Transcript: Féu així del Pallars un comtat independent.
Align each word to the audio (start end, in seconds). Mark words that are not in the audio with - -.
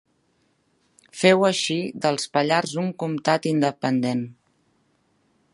Féu 1.19 1.45
així 1.49 1.77
del 2.07 2.17
Pallars 2.37 2.75
un 2.87 2.91
comtat 3.05 3.49
independent. 3.55 4.29